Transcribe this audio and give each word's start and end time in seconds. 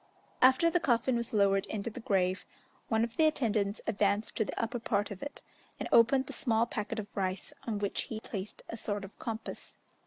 After 0.41 0.71
the 0.71 0.79
coffin 0.79 1.15
was 1.15 1.31
lowered 1.31 1.67
into 1.67 1.91
the 1.91 1.99
grave, 1.99 2.43
one 2.87 3.03
of 3.03 3.17
the 3.17 3.27
attendants 3.27 3.81
advanced 3.85 4.35
to 4.37 4.43
the 4.45 4.59
upper 4.59 4.79
part 4.79 5.11
of 5.11 5.21
it, 5.21 5.43
and 5.79 5.87
opened 5.91 6.25
the 6.25 6.33
small 6.33 6.65
packet 6.65 6.97
of 6.97 7.05
rice, 7.13 7.53
on 7.67 7.77
which 7.77 8.01
he 8.05 8.19
placed 8.19 8.63
a 8.69 8.77
sort 8.77 9.05
of 9.05 9.15
compass. 9.19 9.75